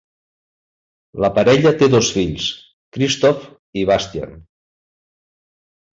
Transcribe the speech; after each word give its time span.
La 1.25 1.29
parella 1.35 1.73
té 1.83 1.91
dos 1.95 2.09
fills, 2.17 2.47
Christoph 2.97 3.47
i 3.83 3.87
Bastian. 3.91 4.37